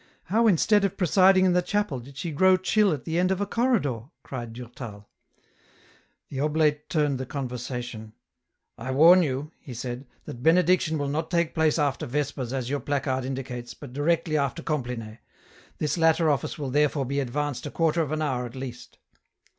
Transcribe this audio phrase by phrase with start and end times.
[0.33, 3.39] how instead of presiding in the chapel, did she grow chill at the end of
[3.39, 5.07] a corridor?" cried Durtal.
[6.29, 8.13] The oblate turned the conversation
[8.79, 12.67] —"I warn you," he said, '* that Benediction will not take place after Vespers as
[12.67, 15.19] your placard indicates, but directly after Compline;
[15.77, 18.97] this latter office will therefore be advanced a quarter of an hour at least."